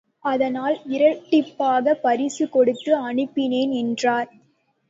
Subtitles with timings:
[0.25, 4.29] அதனால் இரட்டிப்பாகப் பரிசு கொடுத்து அனுப்பினேன் என்றார்.